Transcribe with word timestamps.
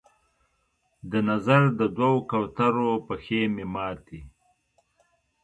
د 1.11 1.13
نظر 1.29 1.61
د 1.79 1.81
دوو 1.97 2.13
کوترو 2.31 2.91
پښې 3.07 3.41
مې 3.53 3.65
ماتي 3.73 4.21